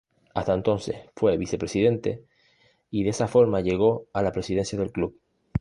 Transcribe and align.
Hasta 0.33 0.55
entonces 0.55 0.95
fue 1.15 1.37
vicepresidente 1.37 2.25
y 2.89 3.03
de 3.03 3.11
esa 3.11 3.27
forma 3.27 3.61
llegó 3.61 4.07
a 4.13 4.23
la 4.23 4.31
presidencia 4.31 4.79
del 4.79 4.91
club. 4.91 5.19